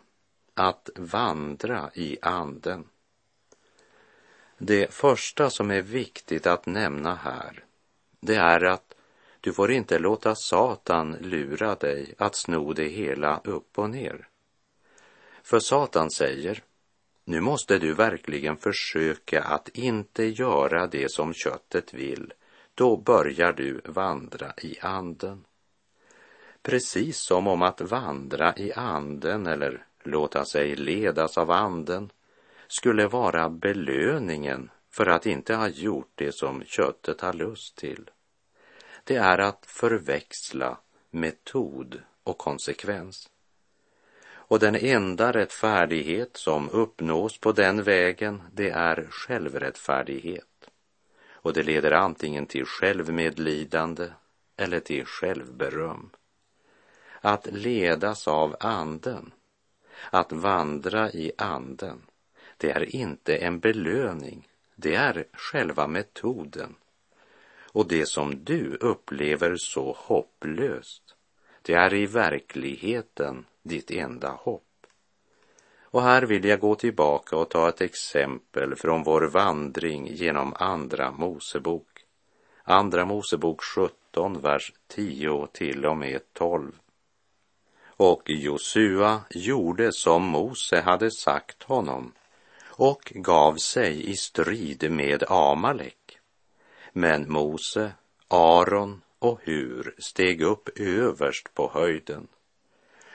Att 0.54 0.90
vandra 0.96 1.92
i 1.94 2.18
anden. 2.22 2.90
Det 4.58 4.94
första 4.94 5.50
som 5.50 5.72
är 5.72 5.82
viktigt 5.82 6.48
att 6.48 6.66
nämna 6.66 7.16
här, 7.16 7.64
det 8.20 8.36
är 8.36 8.64
att 8.64 8.96
du 9.42 9.54
får 9.54 9.72
inte 9.72 10.00
låta 10.00 10.36
Satan 10.36 11.18
lura 11.22 11.76
dig 11.76 12.14
att 12.18 12.36
sno 12.36 12.74
det 12.74 12.88
hela 12.88 13.42
upp 13.44 13.80
och 13.80 13.90
ner. 13.90 14.28
För 15.44 15.60
Satan 15.60 16.12
säger, 16.12 16.64
nu 17.30 17.42
måste 17.42 17.80
du 17.80 17.94
verkligen 17.94 18.58
försöka 18.58 19.44
att 19.44 19.70
inte 19.70 20.26
göra 20.26 20.88
det 20.88 21.12
som 21.12 21.34
köttet 21.34 21.94
vill. 21.94 22.34
Då 22.76 22.98
börjar 22.98 23.54
du 23.54 23.82
vandra 23.86 24.54
i 24.62 24.80
anden. 24.80 25.46
Precis 26.62 27.18
som 27.18 27.48
om 27.48 27.62
att 27.62 27.82
vandra 27.82 28.58
i 28.58 28.74
anden 28.74 29.48
eller 29.48 29.86
låta 30.04 30.46
sig 30.46 30.76
ledas 30.76 31.38
av 31.38 31.52
anden 31.52 32.10
skulle 32.68 33.08
vara 33.08 33.50
belöningen 33.50 34.70
för 34.90 35.06
att 35.06 35.26
inte 35.26 35.56
ha 35.56 35.68
gjort 35.68 36.12
det 36.16 36.36
som 36.36 36.64
köttet 36.64 37.22
har 37.22 37.34
lust 37.34 37.76
till. 37.76 38.10
Det 39.04 39.16
är 39.16 39.38
att 39.38 39.66
förväxla 39.66 40.78
metod 41.10 42.02
och 42.24 42.38
konsekvens. 42.38 43.30
Och 44.48 44.60
den 44.60 44.76
enda 44.76 45.32
rättfärdighet 45.32 46.38
som 46.38 46.70
uppnås 46.70 47.38
på 47.38 47.52
den 47.52 47.84
vägen, 47.84 48.42
det 48.54 48.70
är 48.70 49.08
självrättfärdighet. 49.10 50.70
Och 51.30 51.54
det 51.54 51.64
leder 51.64 51.92
antingen 51.92 52.46
till 52.46 52.66
självmedlidande 52.66 54.10
eller 54.58 54.80
till 54.80 55.06
självberöm. 55.06 56.10
Att 57.22 57.48
ledas 57.52 58.28
av 58.28 58.56
anden, 58.60 59.32
att 60.10 60.32
vandra 60.32 61.12
i 61.12 61.32
anden, 61.38 62.02
det 62.58 62.72
är 62.72 62.96
inte 62.96 63.36
en 63.36 63.60
belöning, 63.60 64.48
det 64.76 64.96
är 64.96 65.26
själva 65.34 65.88
metoden. 65.88 66.76
Och 67.72 67.88
det 67.88 68.08
som 68.08 68.44
du 68.44 68.78
upplever 68.82 69.56
så 69.56 69.96
hopplöst, 69.98 71.17
det 71.68 71.74
är 71.74 71.94
i 71.94 72.06
verkligheten 72.06 73.46
ditt 73.64 73.92
enda 73.92 74.30
hopp. 74.30 74.64
Och 75.82 76.02
här 76.02 76.22
vill 76.22 76.46
jag 76.46 76.60
gå 76.60 76.76
tillbaka 76.76 77.36
och 77.38 77.50
ta 77.50 77.70
ett 77.70 77.82
exempel 77.82 78.76
från 78.76 79.04
vår 79.04 79.22
vandring 79.22 80.08
genom 80.08 80.54
Andra 80.60 81.12
Mosebok. 81.12 81.88
Andra 82.64 83.06
Mosebok 83.06 83.64
17, 83.64 84.42
vers 84.42 84.74
10 84.88 85.48
till 85.52 85.86
och 85.86 85.98
med 85.98 86.22
12. 86.34 86.72
Och 87.86 88.24
Josua 88.26 89.22
gjorde 89.30 89.92
som 89.92 90.24
Mose 90.24 90.82
hade 90.82 91.12
sagt 91.12 91.64
honom 91.64 92.12
och 92.66 93.12
gav 93.16 93.56
sig 93.56 94.10
i 94.10 94.16
strid 94.16 94.92
med 94.92 95.24
Amalek. 95.28 96.20
Men 96.94 97.32
Mose, 97.32 97.92
Aron 98.28 99.02
och 99.20 99.40
Hur 99.44 99.96
steg 99.98 100.42
upp 100.42 100.80
överst 100.80 101.54
på 101.54 101.72
höjden. 101.74 102.28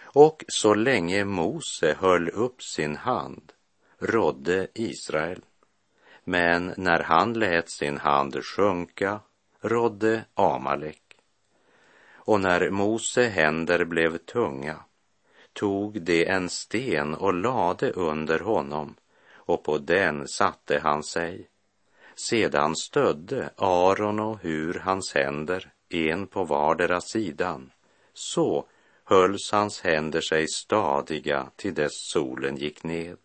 Och 0.02 0.44
så 0.48 0.74
länge 0.74 1.24
Mose 1.24 1.96
höll 1.98 2.28
upp 2.28 2.62
sin 2.62 2.96
hand 2.96 3.52
rådde 3.98 4.68
Israel. 4.74 5.44
Men 6.24 6.74
när 6.76 7.02
han 7.02 7.32
lät 7.32 7.70
sin 7.70 7.98
hand 7.98 8.44
sjunka 8.44 9.20
rådde 9.60 10.24
Amalek. 10.34 11.02
Och 12.14 12.40
när 12.40 12.70
Mose 12.70 13.22
händer 13.22 13.84
blev 13.84 14.18
tunga 14.18 14.84
tog 15.52 16.02
de 16.02 16.26
en 16.26 16.48
sten 16.48 17.14
och 17.14 17.34
lade 17.34 17.90
under 17.90 18.38
honom 18.38 18.94
och 19.34 19.64
på 19.64 19.78
den 19.78 20.28
satte 20.28 20.80
han 20.82 21.02
sig. 21.02 21.48
Sedan 22.14 22.76
stödde 22.76 23.50
Aron 23.56 24.20
och 24.20 24.38
Hur 24.42 24.74
hans 24.74 25.14
händer, 25.14 25.72
en 25.94 26.26
på 26.26 26.44
vardera 26.44 27.00
sidan. 27.00 27.70
Så 28.14 28.66
hölls 29.04 29.52
hans 29.52 29.80
händer 29.80 30.20
sig 30.20 30.48
stadiga 30.48 31.50
till 31.56 31.74
dess 31.74 32.10
solen 32.12 32.56
gick 32.56 32.84
ned. 32.84 33.16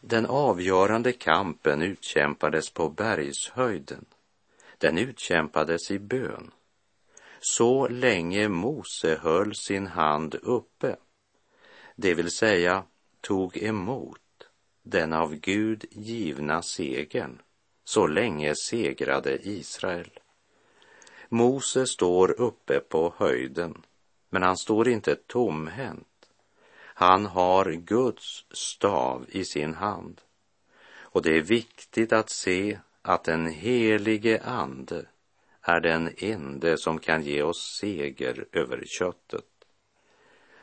Den 0.00 0.26
avgörande 0.26 1.12
kampen 1.12 1.82
utkämpades 1.82 2.70
på 2.70 2.88
bergshöjden. 2.88 4.04
Den 4.78 4.98
utkämpades 4.98 5.90
i 5.90 5.98
bön. 5.98 6.50
Så 7.40 7.88
länge 7.88 8.48
Mose 8.48 9.18
höll 9.22 9.54
sin 9.54 9.86
hand 9.86 10.34
uppe, 10.34 10.96
det 11.96 12.14
vill 12.14 12.30
säga 12.30 12.84
tog 13.20 13.56
emot 13.56 14.20
den 14.82 15.12
av 15.12 15.34
Gud 15.34 15.84
givna 15.90 16.62
segern, 16.62 17.42
så 17.84 18.06
länge 18.06 18.54
segrade 18.54 19.48
Israel. 19.48 20.10
Mose 21.28 21.86
står 21.86 22.40
uppe 22.40 22.80
på 22.80 23.14
höjden, 23.16 23.82
men 24.30 24.42
han 24.42 24.56
står 24.56 24.88
inte 24.88 25.16
tomhänt. 25.16 26.28
Han 26.98 27.26
har 27.26 27.72
Guds 27.72 28.44
stav 28.50 29.26
i 29.28 29.44
sin 29.44 29.74
hand. 29.74 30.20
Och 31.16 31.22
det 31.22 31.36
är 31.36 31.42
viktigt 31.42 32.12
att 32.12 32.30
se 32.30 32.78
att 33.02 33.24
den 33.24 33.46
helige 33.46 34.42
Ande 34.42 35.06
är 35.62 35.80
den 35.80 36.10
ende 36.16 36.78
som 36.78 36.98
kan 36.98 37.22
ge 37.22 37.42
oss 37.42 37.78
seger 37.80 38.46
över 38.52 38.84
köttet. 38.86 39.44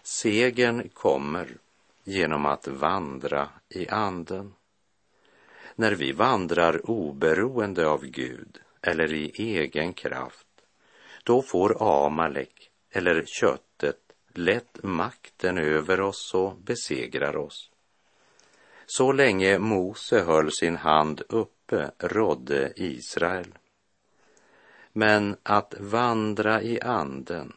Segern 0.04 0.90
kommer 0.90 1.58
genom 2.04 2.46
att 2.46 2.68
vandra 2.68 3.50
i 3.70 3.90
anden. 3.90 4.54
När 5.76 5.92
vi 5.92 6.12
vandrar 6.12 6.90
oberoende 6.90 7.88
av 7.88 8.06
Gud 8.06 8.60
eller 8.82 9.14
i 9.14 9.32
egen 9.36 9.94
kraft, 9.94 10.48
då 11.24 11.42
får 11.42 11.78
Amalek 12.06 12.70
eller 12.92 13.26
köttet 13.26 14.00
lätt 14.34 14.84
makten 14.84 15.58
över 15.58 16.02
oss 16.02 16.34
och 16.34 16.58
besegrar 16.58 17.36
oss. 17.36 17.72
Så 18.86 19.12
länge 19.12 19.60
Mose 19.60 20.20
höll 20.20 20.52
sin 20.52 20.76
hand 20.76 21.22
uppe 21.30 21.92
rådde 22.00 22.74
Israel. 22.76 23.58
Men 24.92 25.38
att 25.44 25.76
vandra 25.80 26.62
i 26.62 26.82
anden, 26.82 27.54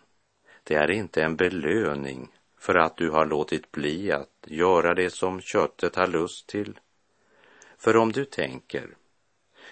det 0.64 0.74
är 0.74 0.90
inte 0.90 1.22
en 1.22 1.36
belöning 1.36 2.28
för 2.58 2.74
att 2.74 2.96
du 2.96 3.10
har 3.10 3.26
låtit 3.26 3.72
bli 3.72 4.12
att 4.12 4.44
göra 4.46 4.94
det 4.94 5.10
som 5.10 5.40
köttet 5.40 5.96
har 5.96 6.06
lust 6.06 6.46
till. 6.46 6.78
För 7.78 7.96
om 7.96 8.12
du 8.12 8.24
tänker, 8.24 8.96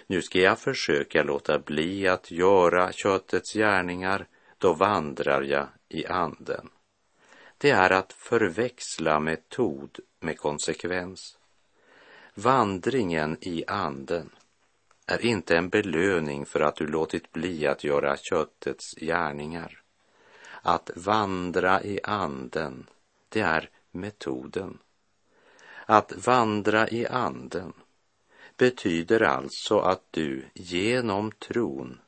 nu 0.07 0.21
ska 0.21 0.39
jag 0.39 0.59
försöka 0.59 1.23
låta 1.23 1.59
bli 1.59 2.07
att 2.07 2.31
göra 2.31 2.91
köttets 2.91 3.53
gärningar, 3.53 4.27
då 4.57 4.73
vandrar 4.73 5.41
jag 5.41 5.67
i 5.89 6.05
anden. 6.05 6.69
Det 7.57 7.69
är 7.69 7.89
att 7.89 8.13
förväxla 8.13 9.19
metod 9.19 9.99
med 10.19 10.37
konsekvens. 10.37 11.37
Vandringen 12.33 13.37
i 13.41 13.63
anden 13.67 14.29
är 15.07 15.25
inte 15.25 15.57
en 15.57 15.69
belöning 15.69 16.45
för 16.45 16.59
att 16.59 16.75
du 16.75 16.87
låtit 16.87 17.31
bli 17.31 17.67
att 17.67 17.83
göra 17.83 18.17
köttets 18.17 18.95
gärningar. 18.95 19.81
Att 20.61 20.89
vandra 20.95 21.83
i 21.83 21.99
anden, 22.03 22.89
det 23.29 23.41
är 23.41 23.69
metoden. 23.91 24.77
Att 25.85 26.25
vandra 26.25 26.87
i 26.89 27.07
anden 27.07 27.73
betyder 28.57 29.23
alltså 29.23 29.79
att 29.79 30.03
du 30.11 30.45
genom 30.53 31.31
tron 31.31 31.99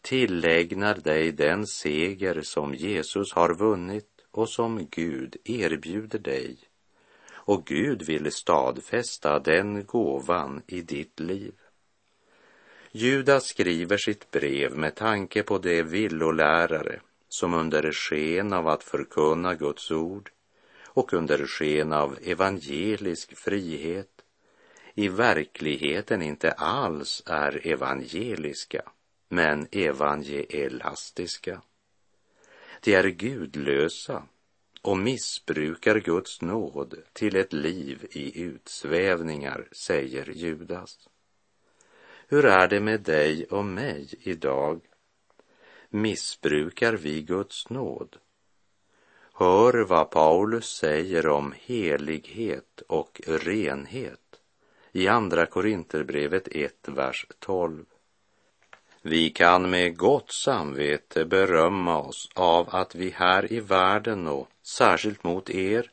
tillägnar 0.00 0.94
dig 0.94 1.32
den 1.32 1.66
seger 1.66 2.42
som 2.42 2.74
Jesus 2.74 3.32
har 3.32 3.54
vunnit 3.54 4.06
och 4.30 4.48
som 4.48 4.86
Gud 4.90 5.36
erbjuder 5.44 6.18
dig. 6.18 6.58
Och 7.32 7.66
Gud 7.66 8.02
vill 8.02 8.32
stadfästa 8.32 9.38
den 9.38 9.84
gåvan 9.84 10.62
i 10.66 10.82
ditt 10.82 11.20
liv. 11.20 11.54
Judas 12.92 13.44
skriver 13.44 13.96
sitt 13.96 14.30
brev 14.30 14.76
med 14.76 14.94
tanke 14.94 15.42
på 15.42 15.58
de 15.58 15.82
villolärare 15.82 17.00
som 17.28 17.54
under 17.54 17.92
sken 17.92 18.52
av 18.52 18.68
att 18.68 18.84
förkunna 18.84 19.54
Guds 19.54 19.90
ord 19.90 20.30
och 20.84 21.12
under 21.12 21.46
sken 21.46 21.92
av 21.92 22.18
evangelisk 22.22 23.36
frihet 23.36 24.19
i 24.94 25.08
verkligheten 25.08 26.22
inte 26.22 26.52
alls 26.52 27.22
är 27.26 27.66
evangeliska, 27.66 28.82
men 29.28 29.68
evangelastiska. 29.72 31.62
De 32.80 32.94
är 32.94 33.08
gudlösa 33.08 34.22
och 34.82 34.98
missbrukar 34.98 36.00
Guds 36.00 36.42
nåd 36.42 36.94
till 37.12 37.36
ett 37.36 37.52
liv 37.52 38.06
i 38.10 38.42
utsvävningar, 38.42 39.68
säger 39.72 40.30
Judas. 40.30 41.08
Hur 42.28 42.44
är 42.44 42.68
det 42.68 42.80
med 42.80 43.00
dig 43.00 43.44
och 43.44 43.64
mig 43.64 44.08
idag? 44.20 44.80
Missbrukar 45.88 46.92
vi 46.92 47.22
Guds 47.22 47.70
nåd? 47.70 48.16
Hör 49.32 49.84
vad 49.84 50.10
Paulus 50.10 50.66
säger 50.66 51.26
om 51.26 51.54
helighet 51.56 52.82
och 52.86 53.20
renhet 53.26 54.29
i 54.92 55.08
Andra 55.08 55.46
Korinterbrevet 55.46 56.48
1, 56.50 56.88
vers 56.88 57.26
12. 57.38 57.84
Vi 59.02 59.30
kan 59.30 59.70
med 59.70 59.96
gott 59.96 60.32
samvete 60.32 61.24
berömma 61.24 61.98
oss 61.98 62.28
av 62.34 62.68
att 62.70 62.94
vi 62.94 63.10
här 63.10 63.52
i 63.52 63.60
världen 63.60 64.26
och 64.26 64.48
särskilt 64.62 65.24
mot 65.24 65.50
er 65.50 65.90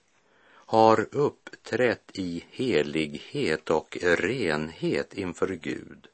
har 0.49 1.07
uppträtt 1.11 2.11
i 2.13 2.43
helighet 2.49 3.69
och 3.69 3.97
renhet 4.01 5.13
inför 5.13 5.47
Gud 5.47 6.07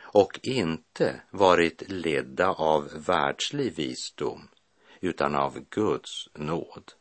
och 0.00 0.40
inte 0.42 1.20
varit 1.30 1.90
ledda 1.90 2.48
av 2.48 2.88
världslig 3.06 3.74
visdom 3.74 4.48
utan 5.00 5.34
av 5.34 5.58
Guds 5.70 6.28
nåd. 6.34 6.92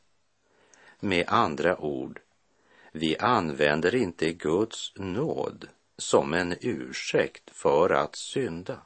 Med 1.00 1.26
andra 1.28 1.78
ord, 1.78 2.20
vi 2.98 3.18
använder 3.18 3.96
inte 3.96 4.34
Guds 4.34 4.94
nåd 4.96 5.68
som 5.98 6.34
en 6.34 6.56
ursäkt 6.62 7.50
för 7.52 7.90
att 7.90 8.16
synda, 8.16 8.82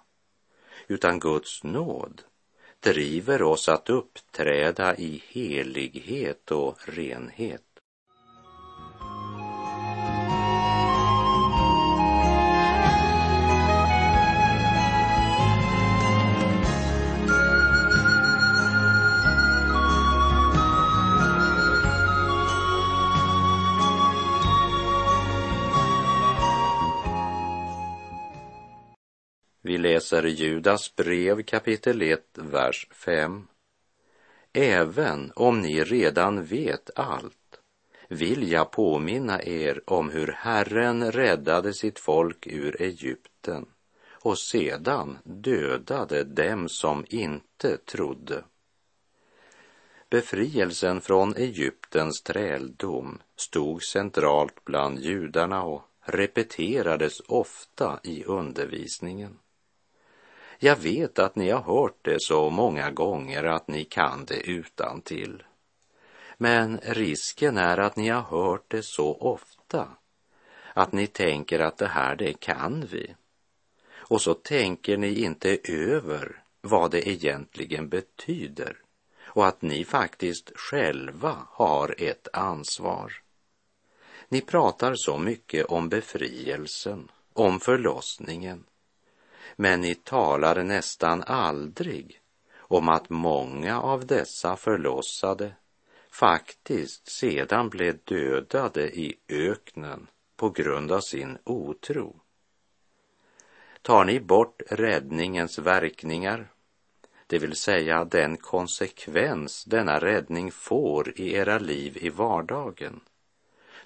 utan 0.88 1.20
Guds 1.20 1.64
nåd 1.64 2.22
driver 2.80 3.42
oss 3.42 3.70
att 3.70 3.90
uppträda 3.90 4.96
i 4.96 5.24
helighet 5.28 6.52
och 6.52 6.78
renhet. 6.86 7.71
Läser 29.82 30.24
Judas 30.24 30.96
brev 30.96 31.44
kapitel 31.44 32.02
1, 32.02 32.22
vers 32.36 32.88
5. 32.92 33.48
Även 34.54 35.32
om 35.36 35.62
ni 35.62 35.84
redan 35.84 36.44
vet 36.44 36.90
allt 36.96 37.62
vill 38.08 38.52
jag 38.52 38.72
påminna 38.72 39.44
er 39.44 39.82
om 39.86 40.10
hur 40.10 40.28
Herren 40.28 41.12
räddade 41.12 41.74
sitt 41.74 42.00
folk 42.00 42.48
ur 42.48 42.82
Egypten 42.82 43.66
och 44.10 44.40
sedan 44.40 45.18
dödade 45.24 46.24
dem 46.24 46.70
som 46.70 47.06
inte 47.10 47.78
trodde. 47.78 48.44
Befrielsen 50.10 51.02
från 51.02 51.36
Egyptens 51.36 52.22
träldom 52.22 53.20
stod 53.36 53.84
centralt 53.84 54.66
bland 54.66 55.00
judarna 55.00 55.64
och 55.64 55.82
repeterades 56.02 57.20
ofta 57.20 58.00
i 58.04 58.24
undervisningen. 58.24 59.41
Jag 60.64 60.76
vet 60.76 61.20
att 61.20 61.36
ni 61.36 61.50
har 61.50 61.62
hört 61.62 61.98
det 62.02 62.18
så 62.20 62.50
många 62.50 62.92
gånger 62.92 63.44
att 63.44 63.68
ni 63.68 63.84
kan 63.84 64.26
det 64.26 64.50
utan 64.50 65.02
till. 65.02 65.44
Men 66.38 66.80
risken 66.84 67.58
är 67.58 67.78
att 67.78 67.96
ni 67.96 68.10
har 68.10 68.22
hört 68.22 68.66
det 68.68 68.84
så 68.84 69.14
ofta 69.14 69.88
att 70.74 70.92
ni 70.92 71.08
tänker 71.08 71.60
att 71.60 71.78
det 71.78 71.88
här, 71.88 72.16
det 72.16 72.34
kan 72.34 72.86
vi. 72.92 73.16
Och 73.94 74.22
så 74.22 74.34
tänker 74.34 74.98
ni 74.98 75.24
inte 75.24 75.58
över 75.64 76.44
vad 76.62 76.92
det 76.92 77.10
egentligen 77.10 77.90
betyder 77.90 78.78
och 79.24 79.48
att 79.48 79.62
ni 79.62 79.86
faktiskt 79.86 80.52
själva 80.56 81.38
har 81.50 81.96
ett 81.98 82.28
ansvar. 82.34 83.14
Ni 84.30 84.42
pratar 84.42 84.94
så 84.96 85.18
mycket 85.18 85.66
om 85.66 85.90
befrielsen, 85.90 87.12
om 87.34 87.60
förlossningen, 87.60 88.64
men 89.56 89.82
ni 89.82 89.96
talar 89.96 90.64
nästan 90.64 91.24
aldrig 91.24 92.22
om 92.58 92.90
att 92.90 93.10
många 93.10 93.82
av 93.82 94.06
dessa 94.06 94.56
förlossade 94.56 95.56
faktiskt 96.12 97.08
sedan 97.08 97.70
blev 97.70 97.98
dödade 98.04 99.00
i 99.00 99.16
öknen 99.30 100.08
på 100.36 100.50
grund 100.50 100.92
av 100.92 101.00
sin 101.00 101.38
otro. 101.44 102.16
Tar 103.82 104.06
ni 104.06 104.20
bort 104.20 104.62
räddningens 104.70 105.60
verkningar, 105.60 106.52
det 107.28 107.40
vill 107.40 107.56
säga 107.56 108.06
den 108.06 108.38
konsekvens 108.38 109.66
denna 109.66 110.00
räddning 110.00 110.52
får 110.52 111.20
i 111.20 111.34
era 111.34 111.60
liv 111.60 111.98
i 112.02 112.10
vardagen, 112.10 113.00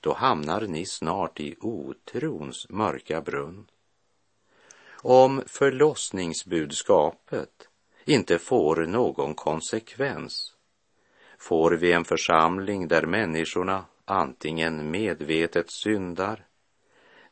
då 0.02 0.14
hamnar 0.14 0.62
ni 0.62 0.86
snart 0.86 1.40
i 1.40 1.56
otrons 1.62 2.70
mörka 2.70 3.22
brunn. 3.22 3.68
Om 5.08 5.44
förlossningsbudskapet 5.48 7.70
inte 8.06 8.40
får 8.40 8.76
någon 8.76 9.36
konsekvens 9.36 10.54
får 11.38 11.72
vi 11.72 11.92
en 11.92 12.06
församling 12.06 12.88
där 12.88 13.06
människorna 13.06 13.86
antingen 14.06 14.92
medvetet 14.92 15.72
syndar 15.72 16.46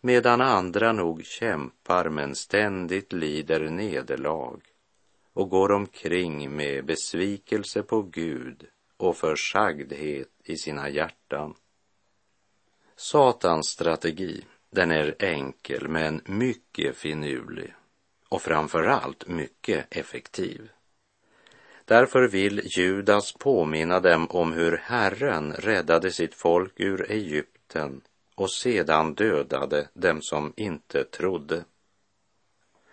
medan 0.01 0.41
andra 0.41 0.91
nog 0.91 1.25
kämpar 1.25 2.09
men 2.09 2.35
ständigt 2.35 3.13
lider 3.13 3.69
nederlag 3.69 4.61
och 5.33 5.49
går 5.49 5.71
omkring 5.71 6.55
med 6.55 6.85
besvikelse 6.85 7.83
på 7.83 8.01
Gud 8.01 8.65
och 8.97 9.17
försagdhet 9.17 10.29
i 10.43 10.57
sina 10.57 10.89
hjärtan. 10.89 11.55
Satans 12.95 13.67
strategi, 13.67 14.45
den 14.73 14.91
är 14.91 15.15
enkel 15.19 15.87
men 15.87 16.21
mycket 16.25 16.97
finurlig 16.97 17.73
och 18.29 18.41
framför 18.41 18.83
allt 18.83 19.27
mycket 19.27 19.85
effektiv. 19.89 20.69
Därför 21.85 22.27
vill 22.27 22.61
Judas 22.77 23.33
påminna 23.33 23.99
dem 23.99 24.27
om 24.29 24.53
hur 24.53 24.77
Herren 24.77 25.53
räddade 25.53 26.11
sitt 26.11 26.35
folk 26.35 26.73
ur 26.75 27.11
Egypten 27.11 28.01
och 28.35 28.51
sedan 28.51 29.13
dödade 29.13 29.89
dem 29.93 30.21
som 30.21 30.53
inte 30.55 31.03
trodde. 31.03 31.63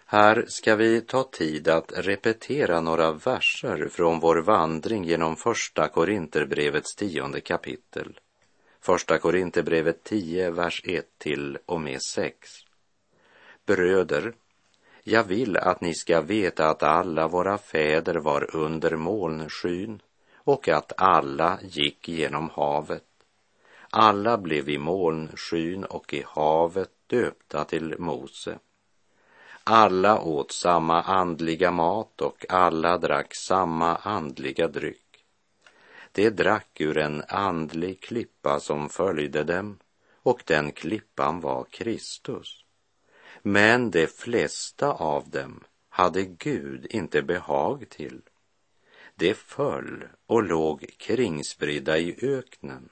Här 0.07 0.45
ska 0.49 0.77
vi 0.77 1.01
ta 1.01 1.23
tid 1.33 1.69
att 1.69 1.93
repetera 1.97 2.81
några 2.81 3.13
verser 3.13 3.89
från 3.89 4.21
vår 4.21 4.43
vandring 4.43 5.05
genom 5.05 5.37
Första 5.37 5.89
Korinterbrevets 5.89 6.95
tionde 6.95 7.41
kapitel. 7.41 8.21
Första 8.83 9.19
Korinthierbrevet 9.19 10.05
10, 10.05 10.51
vers 10.51 10.83
1 10.85 11.19
till 11.19 11.59
och 11.67 11.81
med 11.81 12.03
6. 12.03 12.51
Bröder, 13.67 14.35
jag 15.05 15.25
vill 15.25 15.57
att 15.57 15.81
ni 15.81 15.95
ska 15.95 16.21
veta 16.21 16.69
att 16.69 16.83
alla 16.83 17.29
våra 17.29 17.59
fäder 17.59 18.15
var 18.15 18.57
under 18.57 18.97
molnskyn 18.97 20.03
och 20.37 20.69
att 20.69 20.93
alla 20.97 21.59
gick 21.63 22.09
genom 22.09 22.51
havet. 22.51 23.05
Alla 23.91 24.39
blev 24.39 24.69
i 24.69 24.79
molnskyn 24.79 25.85
och 25.85 26.15
i 26.15 26.25
havet 26.27 26.91
döpta 27.07 27.65
till 27.65 27.95
Mose. 27.99 28.59
Alla 29.65 30.21
åt 30.21 30.53
samma 30.53 31.03
andliga 31.03 31.71
mat 31.71 32.21
och 32.21 32.47
alla 32.49 32.99
drack 32.99 33.35
samma 33.35 33.97
andliga 33.97 34.69
dryck. 34.69 35.10
De 36.13 36.31
drack 36.31 36.81
ur 36.81 36.99
en 36.99 37.23
andlig 37.29 38.01
klippa 38.01 38.61
som 38.61 38.89
följde 38.89 39.45
dem 39.45 39.79
och 40.23 40.43
den 40.47 40.73
klippan 40.73 41.41
var 41.41 41.65
Kristus. 41.71 42.65
Men 43.43 43.91
de 43.91 44.07
flesta 44.07 44.93
av 44.93 45.31
dem 45.31 45.65
hade 45.89 46.25
Gud 46.25 46.87
inte 46.91 47.23
behag 47.23 47.89
till. 47.89 48.23
De 49.15 49.35
föll 49.35 50.05
och 50.27 50.43
låg 50.43 50.87
kringspridda 50.99 51.99
i 51.99 52.17
öknen. 52.23 52.89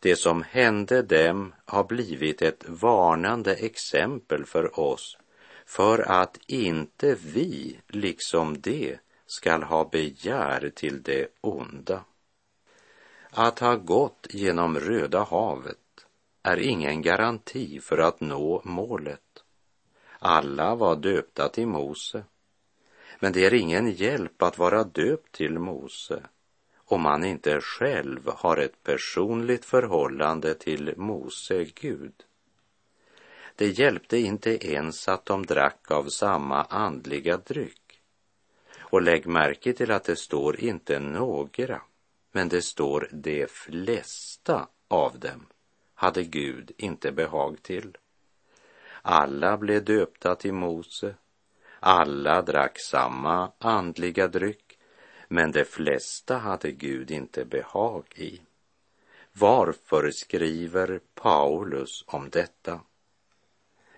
Det 0.00 0.16
som 0.16 0.42
hände 0.42 1.02
dem 1.02 1.54
har 1.64 1.84
blivit 1.84 2.42
ett 2.42 2.64
varnande 2.68 3.54
exempel 3.54 4.44
för 4.44 4.80
oss 4.80 5.18
för 5.66 5.98
att 5.98 6.38
inte 6.46 7.16
vi, 7.24 7.80
liksom 7.88 8.60
de, 8.60 8.98
skall 9.26 9.62
ha 9.62 9.84
begär 9.84 10.72
till 10.74 11.02
det 11.02 11.26
onda. 11.40 12.04
Att 13.34 13.58
ha 13.58 13.76
gått 13.76 14.26
genom 14.30 14.80
Röda 14.80 15.22
havet 15.22 16.06
är 16.42 16.56
ingen 16.56 17.02
garanti 17.02 17.80
för 17.80 17.98
att 17.98 18.20
nå 18.20 18.62
målet. 18.64 19.44
Alla 20.18 20.74
var 20.74 20.96
döpta 20.96 21.48
till 21.48 21.66
Mose. 21.66 22.24
Men 23.20 23.32
det 23.32 23.46
är 23.46 23.54
ingen 23.54 23.90
hjälp 23.90 24.42
att 24.42 24.58
vara 24.58 24.84
döpt 24.84 25.32
till 25.32 25.58
Mose 25.58 26.22
om 26.92 27.02
man 27.02 27.24
inte 27.24 27.60
själv 27.60 28.30
har 28.36 28.56
ett 28.56 28.82
personligt 28.82 29.64
förhållande 29.64 30.54
till 30.54 30.94
Mose 30.96 31.64
Gud. 31.64 32.14
Det 33.56 33.78
hjälpte 33.78 34.18
inte 34.18 34.66
ens 34.66 35.08
att 35.08 35.26
de 35.26 35.46
drack 35.46 35.90
av 35.90 36.04
samma 36.04 36.62
andliga 36.62 37.36
dryck. 37.36 38.00
Och 38.78 39.02
lägg 39.02 39.26
märke 39.26 39.72
till 39.72 39.90
att 39.90 40.04
det 40.04 40.16
står 40.16 40.60
inte 40.60 40.98
några, 40.98 41.82
men 42.32 42.48
det 42.48 42.62
står 42.62 43.08
de 43.12 43.46
flesta 43.46 44.68
av 44.88 45.18
dem 45.18 45.46
hade 46.02 46.24
Gud 46.24 46.72
inte 46.76 47.12
behag 47.12 47.62
till. 47.62 47.96
Alla 49.02 49.56
blev 49.56 49.84
döpta 49.84 50.34
till 50.34 50.52
Mose. 50.52 51.14
Alla 51.80 52.42
drack 52.42 52.80
samma 52.80 53.52
andliga 53.58 54.28
dryck, 54.28 54.78
men 55.28 55.52
de 55.52 55.64
flesta 55.64 56.36
hade 56.36 56.72
Gud 56.72 57.10
inte 57.10 57.44
behag 57.44 58.04
i. 58.14 58.40
Varför 59.32 60.10
skriver 60.10 61.00
Paulus 61.14 62.04
om 62.06 62.30
detta? 62.30 62.80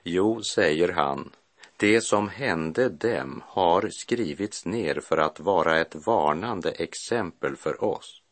Jo, 0.03 0.43
säger 0.43 0.89
han, 0.89 1.33
det 1.77 2.01
som 2.01 2.29
hände 2.29 2.89
dem 2.89 3.43
har 3.47 3.89
skrivits 3.91 4.65
ner 4.65 5.01
för 5.01 5.17
att 5.17 5.41
vara 5.41 5.81
ett 5.81 5.95
varnande 5.95 6.71
exempel 6.71 7.57
för 7.57 7.85
oss, 7.85 8.23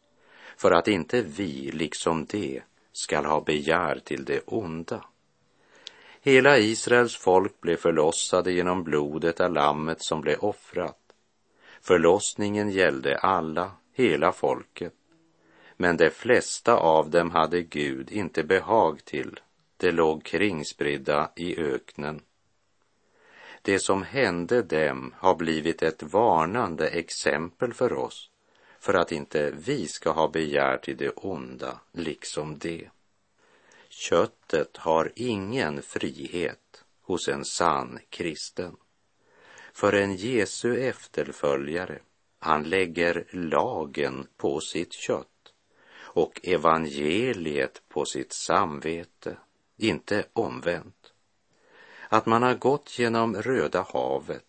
för 0.56 0.70
att 0.70 0.88
inte 0.88 1.22
vi, 1.22 1.70
liksom 1.72 2.24
de, 2.24 2.62
skall 2.92 3.24
ha 3.24 3.40
begär 3.40 4.00
till 4.04 4.24
det 4.24 4.40
onda. 4.46 5.04
Hela 6.20 6.58
Israels 6.58 7.16
folk 7.16 7.60
blev 7.60 7.76
förlossade 7.76 8.52
genom 8.52 8.84
blodet 8.84 9.40
av 9.40 9.52
lammet 9.52 10.02
som 10.02 10.20
blev 10.20 10.38
offrat. 10.38 10.98
Förlossningen 11.80 12.70
gällde 12.70 13.18
alla, 13.18 13.70
hela 13.92 14.32
folket. 14.32 14.92
Men 15.76 15.96
de 15.96 16.10
flesta 16.10 16.76
av 16.76 17.10
dem 17.10 17.30
hade 17.30 17.62
Gud 17.62 18.10
inte 18.12 18.42
behag 18.42 19.04
till. 19.04 19.40
De 19.76 19.92
låg 19.92 20.24
kringspridda 20.24 21.30
i 21.36 21.58
öknen. 21.60 22.20
Det 23.62 23.78
som 23.78 24.02
hände 24.02 24.62
dem 24.62 25.14
har 25.18 25.34
blivit 25.34 25.82
ett 25.82 26.02
varnande 26.02 26.88
exempel 26.88 27.74
för 27.74 27.92
oss 27.92 28.31
för 28.82 28.94
att 28.94 29.12
inte 29.12 29.50
vi 29.50 29.88
ska 29.88 30.10
ha 30.10 30.28
begär 30.28 30.76
till 30.76 30.96
det 30.96 31.10
onda 31.10 31.80
liksom 31.92 32.58
det. 32.58 32.90
Köttet 33.88 34.76
har 34.76 35.12
ingen 35.14 35.82
frihet 35.82 36.84
hos 37.02 37.28
en 37.28 37.44
sann 37.44 37.98
kristen. 38.10 38.76
För 39.72 39.92
en 39.92 40.16
Jesu 40.16 40.80
efterföljare, 40.80 41.98
han 42.38 42.62
lägger 42.62 43.26
lagen 43.30 44.26
på 44.36 44.60
sitt 44.60 44.92
kött 44.92 45.52
och 45.94 46.40
evangeliet 46.42 47.82
på 47.88 48.04
sitt 48.04 48.32
samvete, 48.32 49.36
inte 49.76 50.24
omvänt. 50.32 51.12
Att 52.08 52.26
man 52.26 52.42
har 52.42 52.54
gått 52.54 52.98
genom 52.98 53.36
Röda 53.36 53.86
havet, 53.92 54.44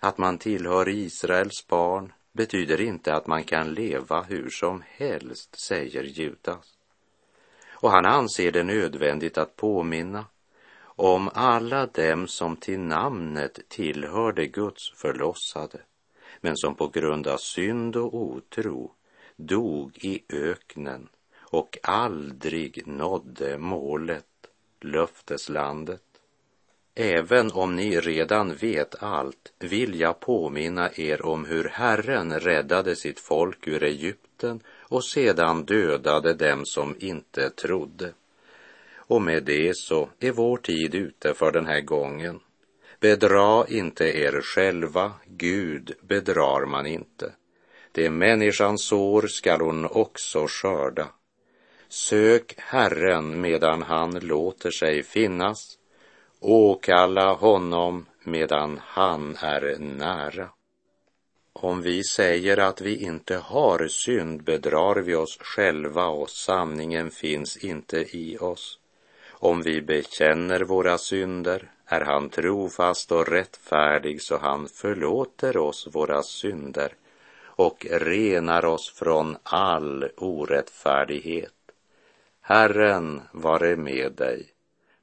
att 0.00 0.18
man 0.18 0.38
tillhör 0.38 0.88
Israels 0.88 1.66
barn, 1.66 2.12
betyder 2.32 2.80
inte 2.80 3.14
att 3.14 3.26
man 3.26 3.44
kan 3.44 3.74
leva 3.74 4.22
hur 4.22 4.50
som 4.50 4.82
helst, 4.86 5.60
säger 5.60 6.02
Judas. 6.02 6.78
Och 7.80 7.90
han 7.90 8.06
anser 8.06 8.52
det 8.52 8.62
nödvändigt 8.62 9.38
att 9.38 9.56
påminna 9.56 10.24
om 10.80 11.30
alla 11.34 11.86
dem 11.86 12.28
som 12.28 12.56
till 12.56 12.80
namnet 12.80 13.68
tillhörde 13.68 14.46
Guds 14.46 14.92
förlossade, 14.96 15.80
men 16.40 16.56
som 16.56 16.74
på 16.74 16.88
grund 16.88 17.26
av 17.26 17.36
synd 17.36 17.96
och 17.96 18.14
otro 18.14 18.92
dog 19.36 19.98
i 20.04 20.24
öknen 20.32 21.08
och 21.38 21.78
aldrig 21.82 22.86
nådde 22.86 23.58
målet, 23.58 24.26
löfteslandet. 24.80 26.07
Även 27.00 27.52
om 27.52 27.76
ni 27.76 28.00
redan 28.00 28.54
vet 28.54 29.02
allt 29.02 29.52
vill 29.58 30.00
jag 30.00 30.20
påminna 30.20 30.90
er 30.94 31.26
om 31.26 31.44
hur 31.44 31.64
Herren 31.64 32.40
räddade 32.40 32.96
sitt 32.96 33.20
folk 33.20 33.68
ur 33.68 33.82
Egypten 33.82 34.60
och 34.68 35.04
sedan 35.04 35.64
dödade 35.64 36.34
dem 36.34 36.62
som 36.64 36.96
inte 36.98 37.50
trodde. 37.50 38.12
Och 38.96 39.22
med 39.22 39.42
det 39.42 39.76
så 39.76 40.08
är 40.20 40.32
vår 40.32 40.56
tid 40.56 40.94
ute 40.94 41.34
för 41.34 41.52
den 41.52 41.66
här 41.66 41.80
gången. 41.80 42.40
Bedra 43.00 43.66
inte 43.68 44.04
er 44.04 44.40
själva, 44.42 45.12
Gud 45.26 45.92
bedrar 46.00 46.66
man 46.66 46.86
inte. 46.86 47.32
Det 47.92 48.10
människan 48.10 48.78
sår 48.78 49.26
skall 49.26 49.60
hon 49.60 49.86
också 49.86 50.46
skörda. 50.48 51.08
Sök 51.88 52.54
Herren 52.56 53.40
medan 53.40 53.82
han 53.82 54.10
låter 54.10 54.70
sig 54.70 55.02
finnas. 55.02 55.77
Åkalla 56.40 57.32
honom 57.32 58.06
medan 58.24 58.80
han 58.84 59.36
är 59.40 59.78
nära. 59.78 60.48
Om 61.52 61.82
vi 61.82 62.04
säger 62.04 62.56
att 62.58 62.80
vi 62.80 63.04
inte 63.04 63.36
har 63.36 63.88
synd 63.88 64.42
bedrar 64.42 64.96
vi 64.96 65.14
oss 65.14 65.38
själva 65.40 66.06
och 66.06 66.30
sanningen 66.30 67.10
finns 67.10 67.56
inte 67.56 68.16
i 68.16 68.38
oss. 68.38 68.78
Om 69.30 69.62
vi 69.62 69.82
bekänner 69.82 70.60
våra 70.60 70.98
synder 70.98 71.70
är 71.86 72.00
han 72.00 72.28
trofast 72.30 73.12
och 73.12 73.28
rättfärdig 73.28 74.22
så 74.22 74.38
han 74.38 74.68
förlåter 74.68 75.56
oss 75.56 75.88
våra 75.92 76.22
synder 76.22 76.92
och 77.42 77.86
renar 77.90 78.64
oss 78.64 78.92
från 78.96 79.36
all 79.42 80.10
orättfärdighet. 80.16 81.52
Herren 82.40 83.22
vare 83.32 83.76
med 83.76 84.12
dig. 84.12 84.46